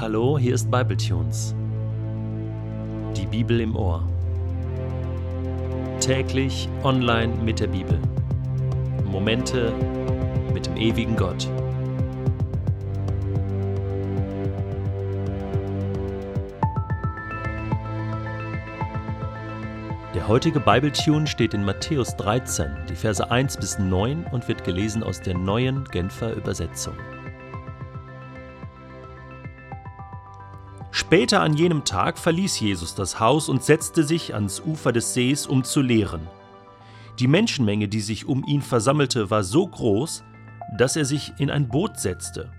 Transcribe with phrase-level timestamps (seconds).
[0.00, 1.54] Hallo, hier ist Bibletunes.
[3.14, 4.08] Die Bibel im Ohr.
[6.00, 7.98] Täglich online mit der Bibel.
[9.04, 9.74] Momente
[10.54, 11.46] mit dem ewigen Gott.
[20.14, 25.02] Der heutige Bibletune steht in Matthäus 13, die Verse 1 bis 9 und wird gelesen
[25.02, 26.94] aus der neuen Genfer Übersetzung.
[30.90, 35.46] Später an jenem Tag verließ Jesus das Haus und setzte sich ans Ufer des Sees,
[35.46, 36.26] um zu lehren.
[37.18, 40.24] Die Menschenmenge, die sich um ihn versammelte, war so groß,
[40.76, 42.50] dass er sich in ein Boot setzte.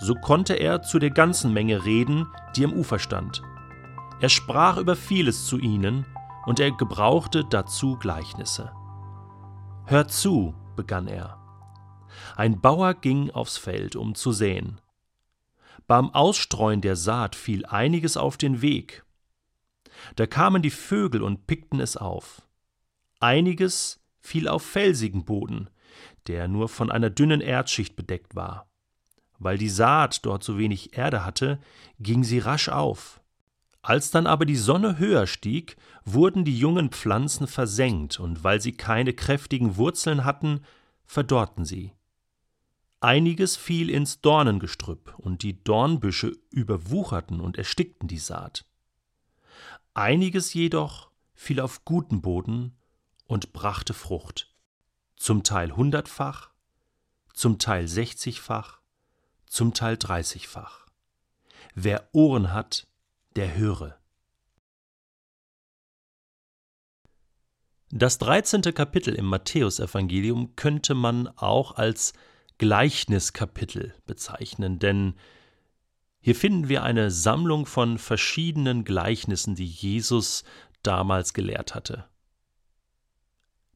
[0.00, 3.42] So konnte er zu der ganzen Menge reden, die am Ufer stand.
[4.20, 6.06] Er sprach über vieles zu ihnen,
[6.44, 8.72] und er gebrauchte dazu Gleichnisse.
[9.86, 11.38] Hört zu, begann er.
[12.36, 14.80] Ein Bauer ging aufs Feld, um zu säen.
[15.86, 19.04] Beim Ausstreuen der Saat fiel einiges auf den Weg.
[20.16, 22.42] Da kamen die Vögel und pickten es auf.
[23.20, 25.68] Einiges fiel auf felsigen Boden,
[26.26, 28.68] der nur von einer dünnen Erdschicht bedeckt war.
[29.38, 31.58] Weil die Saat dort so wenig Erde hatte,
[31.98, 33.20] ging sie rasch auf.
[33.82, 38.72] Als dann aber die Sonne höher stieg, wurden die jungen Pflanzen versenkt, und weil sie
[38.72, 40.60] keine kräftigen Wurzeln hatten,
[41.04, 41.92] verdorrten sie.
[43.02, 48.64] Einiges fiel ins Dornengestrüpp, und die Dornbüsche überwucherten und erstickten die Saat.
[49.92, 52.76] Einiges jedoch fiel auf guten Boden
[53.26, 54.54] und brachte Frucht,
[55.16, 56.50] zum Teil hundertfach,
[57.34, 58.80] zum Teil sechzigfach,
[59.46, 60.86] zum Teil dreißigfach.
[61.74, 62.86] Wer Ohren hat,
[63.34, 63.98] der höre.
[67.90, 68.62] Das 13.
[68.62, 72.12] Kapitel im Matthäusevangelium könnte man auch als
[72.62, 75.14] Gleichniskapitel bezeichnen, denn
[76.20, 80.44] hier finden wir eine Sammlung von verschiedenen Gleichnissen, die Jesus
[80.84, 82.04] damals gelehrt hatte.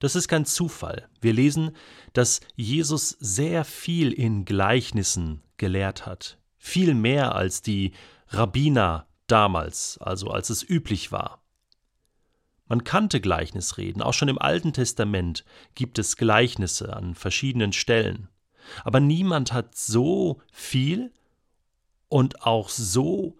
[0.00, 1.08] Das ist kein Zufall.
[1.20, 1.76] Wir lesen,
[2.12, 7.92] dass Jesus sehr viel in Gleichnissen gelehrt hat, viel mehr als die
[8.30, 11.40] Rabbiner damals, also als es üblich war.
[12.66, 15.44] Man kannte Gleichnisreden, auch schon im Alten Testament
[15.76, 18.28] gibt es Gleichnisse an verschiedenen Stellen.
[18.84, 21.12] Aber niemand hat so viel
[22.08, 23.36] und auch so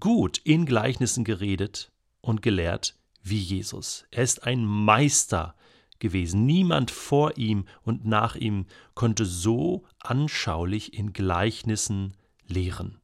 [0.00, 1.90] gut in Gleichnissen geredet
[2.20, 4.04] und gelehrt wie Jesus.
[4.10, 5.54] Er ist ein Meister
[5.98, 6.44] gewesen.
[6.44, 12.14] Niemand vor ihm und nach ihm konnte so anschaulich in Gleichnissen
[12.46, 13.00] lehren.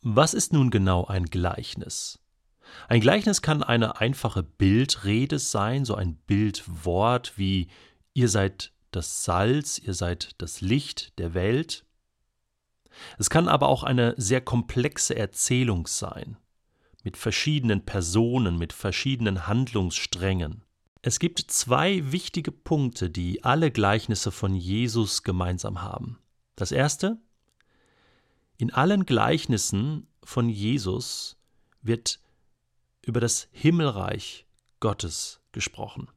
[0.00, 2.20] Was ist nun genau ein Gleichnis?
[2.88, 7.68] Ein Gleichnis kann eine einfache Bildrede sein, so ein Bildwort wie
[8.14, 11.84] ihr seid das Salz, ihr seid das Licht der Welt.
[13.18, 16.38] Es kann aber auch eine sehr komplexe Erzählung sein,
[17.04, 20.64] mit verschiedenen Personen, mit verschiedenen Handlungssträngen.
[21.02, 26.18] Es gibt zwei wichtige Punkte, die alle Gleichnisse von Jesus gemeinsam haben.
[26.56, 27.18] Das erste,
[28.56, 31.36] in allen Gleichnissen von Jesus
[31.82, 32.18] wird
[33.02, 34.46] über das Himmelreich
[34.80, 36.08] Gottes gesprochen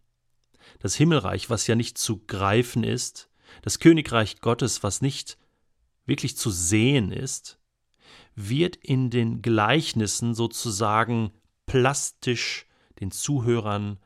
[0.80, 3.30] das Himmelreich, was ja nicht zu greifen ist,
[3.62, 5.38] das Königreich Gottes, was nicht
[6.06, 7.60] wirklich zu sehen ist,
[8.36, 11.32] wird in den Gleichnissen sozusagen
[11.66, 12.68] plastisch
[13.00, 14.00] den Zuhörern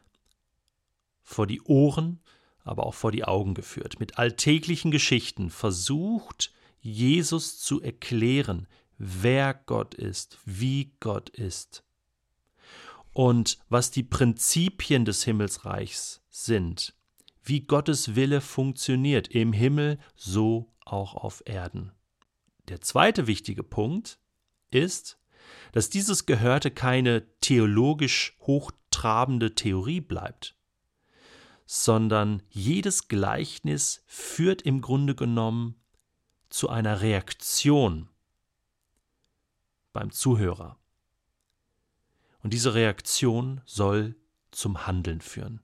[1.21, 2.21] vor die Ohren,
[2.63, 3.99] aber auch vor die Augen geführt.
[3.99, 11.83] Mit alltäglichen Geschichten versucht Jesus zu erklären, wer Gott ist, wie Gott ist
[13.13, 16.95] und was die Prinzipien des Himmelsreichs sind,
[17.43, 21.91] wie Gottes Wille funktioniert im Himmel so auch auf Erden.
[22.69, 24.19] Der zweite wichtige Punkt
[24.71, 25.19] ist,
[25.73, 30.55] dass dieses Gehörte keine theologisch hochtrabende Theorie bleibt,
[31.65, 35.75] sondern jedes Gleichnis führt im Grunde genommen
[36.49, 38.09] zu einer Reaktion
[39.91, 40.77] beim Zuhörer.
[42.43, 44.15] Und diese Reaktion soll
[44.51, 45.61] zum Handeln führen,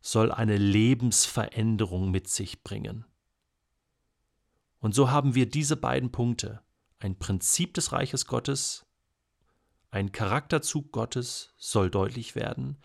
[0.00, 3.04] soll eine Lebensveränderung mit sich bringen.
[4.80, 6.60] Und so haben wir diese beiden Punkte,
[6.98, 8.86] ein Prinzip des Reiches Gottes,
[9.90, 12.78] ein Charakterzug Gottes soll deutlich werden,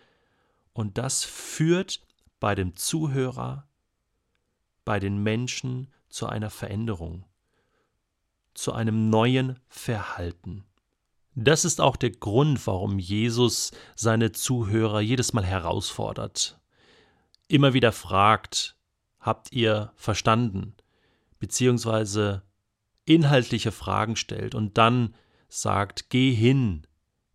[0.74, 2.06] und das führt
[2.38, 3.66] bei dem Zuhörer,
[4.84, 7.24] bei den Menschen zu einer Veränderung,
[8.54, 10.67] zu einem neuen Verhalten.
[11.40, 16.58] Das ist auch der Grund, warum Jesus seine Zuhörer jedes Mal herausfordert.
[17.46, 18.76] Immer wieder fragt,
[19.20, 20.74] habt ihr verstanden?
[21.38, 22.42] Beziehungsweise
[23.04, 25.14] inhaltliche Fragen stellt und dann
[25.48, 26.88] sagt, geh hin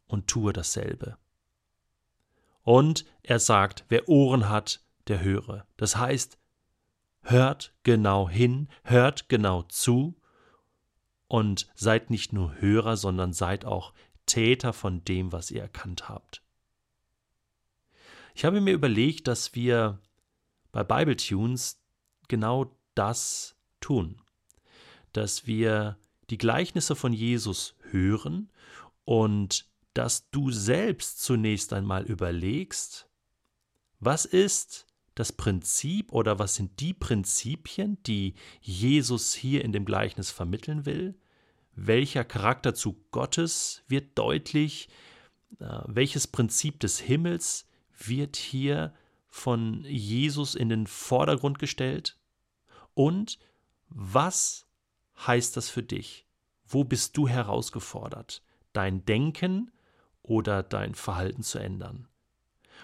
[0.05, 1.17] und tue dasselbe.
[2.61, 5.65] Und er sagt, wer Ohren hat, der höre.
[5.77, 6.37] Das heißt,
[7.21, 10.17] hört genau hin, hört genau zu
[11.33, 13.91] und seid nicht nur Hörer, sondern seid auch
[14.27, 16.43] Täter von dem, was ihr erkannt habt.
[18.35, 19.99] Ich habe mir überlegt, dass wir
[20.71, 21.81] bei Bible Tunes
[22.27, 24.21] genau das tun,
[25.11, 25.97] dass wir
[26.29, 28.51] die Gleichnisse von Jesus hören
[29.03, 29.65] und
[29.95, 33.09] dass du selbst zunächst einmal überlegst,
[33.99, 34.85] was ist
[35.15, 41.15] das Prinzip oder was sind die Prinzipien, die Jesus hier in dem Gleichnis vermitteln will?
[41.75, 44.89] Welcher Charakterzug Gottes wird deutlich?
[45.59, 47.67] Äh, welches Prinzip des Himmels
[47.97, 48.93] wird hier
[49.29, 52.17] von Jesus in den Vordergrund gestellt?
[52.93, 53.39] Und
[53.89, 54.67] was
[55.25, 56.27] heißt das für dich?
[56.65, 58.43] Wo bist du herausgefordert,
[58.73, 59.71] dein Denken
[60.21, 62.07] oder dein Verhalten zu ändern?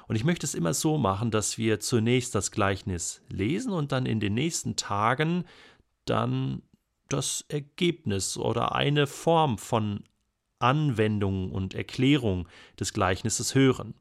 [0.07, 4.05] Und ich möchte es immer so machen, dass wir zunächst das Gleichnis lesen und dann
[4.05, 5.45] in den nächsten Tagen
[6.05, 6.63] dann
[7.09, 10.03] das Ergebnis oder eine Form von
[10.59, 12.47] Anwendung und Erklärung
[12.79, 13.95] des Gleichnisses hören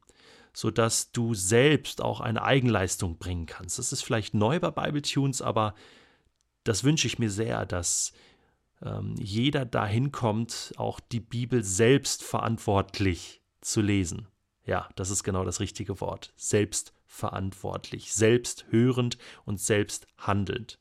[0.58, 3.78] sodass du selbst auch eine Eigenleistung bringen kannst.
[3.78, 5.72] Das ist vielleicht neu bei Bible Tunes, aber
[6.64, 8.12] das wünsche ich mir sehr, dass
[8.82, 14.26] ähm, jeder dahin kommt, auch die Bibel selbst verantwortlich zu lesen.
[14.64, 16.32] Ja, das ist genau das richtige Wort.
[16.34, 20.80] Selbstverantwortlich, selbst hörend und selbst handelnd.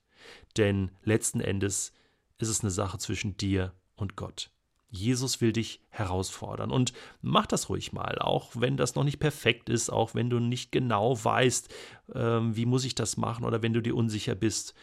[0.57, 1.93] Denn letzten Endes
[2.39, 4.51] ist es eine Sache zwischen dir und Gott.
[4.89, 9.69] Jesus will dich herausfordern und mach das ruhig mal, auch wenn das noch nicht perfekt
[9.69, 11.73] ist, auch wenn du nicht genau weißt,
[12.13, 14.73] äh, wie muss ich das machen oder wenn du dir unsicher bist.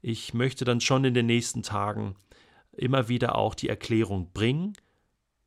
[0.00, 2.16] Ich möchte dann schon in den nächsten Tagen
[2.72, 4.72] immer wieder auch die Erklärung bringen.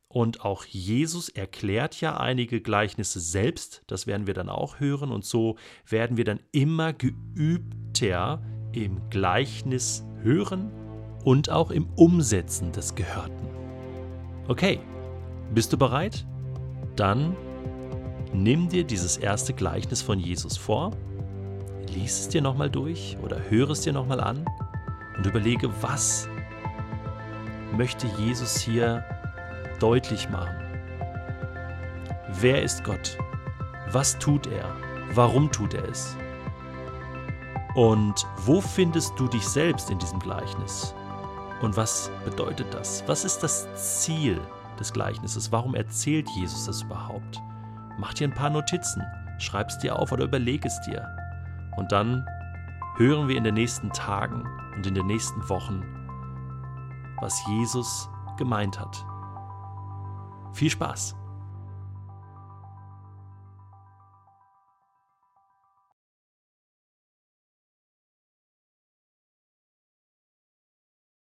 [0.06, 5.10] Und auch Jesus erklärt ja einige Gleichnisse selbst, das werden wir dann auch hören.
[5.10, 5.56] Und so
[5.88, 8.40] werden wir dann immer geübter
[8.72, 10.83] im Gleichnis hören
[11.24, 13.48] und auch im Umsetzen des Gehörten.
[14.46, 14.80] Okay,
[15.52, 16.26] bist du bereit?
[16.96, 17.36] Dann
[18.32, 20.92] nimm dir dieses erste Gleichnis von Jesus vor,
[21.92, 24.44] lies es dir nochmal durch oder höre es dir nochmal an
[25.16, 26.28] und überlege, was
[27.76, 29.04] möchte Jesus hier
[29.80, 30.56] deutlich machen.
[32.40, 33.16] Wer ist Gott?
[33.90, 34.64] Was tut er?
[35.14, 36.16] Warum tut er es?
[37.74, 40.94] Und wo findest du dich selbst in diesem Gleichnis?
[41.64, 43.02] Und was bedeutet das?
[43.06, 43.66] Was ist das
[44.04, 44.38] Ziel
[44.78, 45.50] des Gleichnisses?
[45.50, 47.40] Warum erzählt Jesus das überhaupt?
[47.98, 49.02] Mach dir ein paar Notizen,
[49.38, 51.08] schreib es dir auf oder überleg es dir.
[51.78, 52.26] Und dann
[52.98, 54.46] hören wir in den nächsten Tagen
[54.76, 55.82] und in den nächsten Wochen,
[57.22, 59.02] was Jesus gemeint hat.
[60.52, 61.16] Viel Spaß!